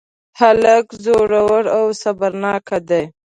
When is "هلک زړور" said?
0.39-1.63